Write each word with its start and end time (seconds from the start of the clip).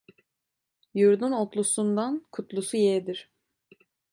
Yurdun 0.93 1.31
otlusundan 1.31 2.27
kutlusu 2.31 2.77
yeğdir. 2.77 3.29